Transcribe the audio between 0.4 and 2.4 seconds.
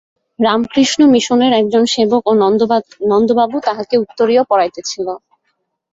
রামকৃষ্ণ মিশনের একজন সেবক ও